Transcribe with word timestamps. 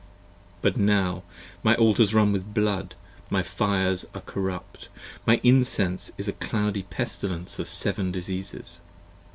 But 0.63 0.77
now, 0.77 1.21
my 1.61 1.75
Altars 1.75 2.11
run 2.11 2.31
with 2.33 2.55
blood, 2.55 2.95
My 3.29 3.43
fires 3.43 4.03
are 4.15 4.21
corrupt, 4.21 4.89
my 5.27 5.39
incense 5.43 6.11
is 6.17 6.27
a 6.27 6.33
cloudy 6.33 6.81
pestilence 6.81 7.59
Of 7.59 7.69
seven 7.69 8.11
diseases! 8.11 8.79